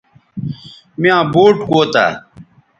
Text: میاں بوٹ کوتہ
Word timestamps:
میاں 1.01 1.21
بوٹ 1.33 1.53
کوتہ 1.71 2.05